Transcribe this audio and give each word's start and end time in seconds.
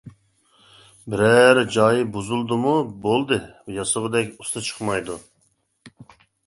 بىرەر 1.13 1.61
جايى 1.75 2.07
بۇزۇلدىمۇ، 2.15 2.73
بولدى، 3.05 3.41
ياسىغۇدەك 3.77 4.35
ئۇستا 4.39 4.69
چىقمايدۇ. 4.71 5.21